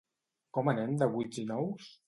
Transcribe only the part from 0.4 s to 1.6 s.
Com anem de vuits i